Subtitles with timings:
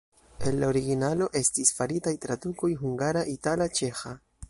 [0.51, 4.21] El la originalo estis faritaj tradukoj hungara, itala, ĉeĥa.